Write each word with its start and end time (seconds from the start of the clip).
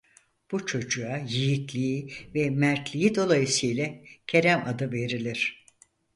Bu 0.51 0.65
çocuğa 0.65 1.17
yiğitliği 1.17 2.13
ve 2.35 2.49
mertliği 2.49 3.15
dolayısı 3.15 3.65
ile 3.67 4.05
Kerem 4.27 4.63
adı 4.67 4.91
verilir. 4.91 5.65